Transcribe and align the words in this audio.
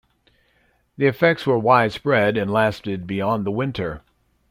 The 0.97 1.05
effects 1.05 1.45
were 1.45 1.59
widespread 1.59 2.35
and 2.35 2.49
lasted 2.49 3.05
beyond 3.05 3.45
the 3.45 3.51
winter. 3.51 4.01